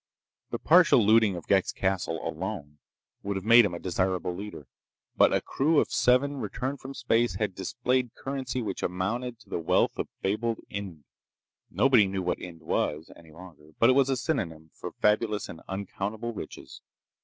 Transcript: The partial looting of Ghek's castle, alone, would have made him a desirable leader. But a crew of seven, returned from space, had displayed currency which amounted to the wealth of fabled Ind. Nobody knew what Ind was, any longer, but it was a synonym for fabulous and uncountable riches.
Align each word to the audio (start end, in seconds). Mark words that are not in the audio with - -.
The 0.49 0.57
partial 0.57 1.05
looting 1.05 1.35
of 1.35 1.45
Ghek's 1.45 1.71
castle, 1.71 2.27
alone, 2.27 2.79
would 3.21 3.35
have 3.35 3.45
made 3.45 3.65
him 3.65 3.75
a 3.75 3.79
desirable 3.79 4.33
leader. 4.35 4.65
But 5.15 5.31
a 5.31 5.41
crew 5.41 5.79
of 5.79 5.91
seven, 5.91 6.37
returned 6.37 6.79
from 6.79 6.95
space, 6.95 7.35
had 7.35 7.53
displayed 7.53 8.15
currency 8.15 8.63
which 8.63 8.81
amounted 8.81 9.37
to 9.41 9.49
the 9.51 9.59
wealth 9.59 9.99
of 9.99 10.07
fabled 10.23 10.57
Ind. 10.71 11.03
Nobody 11.69 12.07
knew 12.07 12.23
what 12.23 12.39
Ind 12.41 12.61
was, 12.61 13.11
any 13.15 13.31
longer, 13.31 13.73
but 13.77 13.91
it 13.91 13.93
was 13.93 14.09
a 14.09 14.17
synonym 14.17 14.71
for 14.73 14.91
fabulous 14.93 15.47
and 15.47 15.61
uncountable 15.67 16.33
riches. 16.33 16.81